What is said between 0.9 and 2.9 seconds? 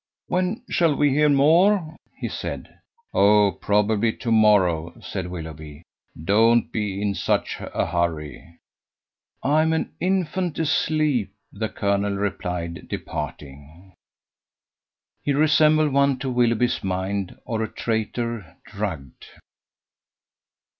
we hear more?" he said.